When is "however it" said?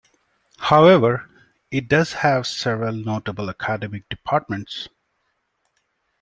0.57-1.87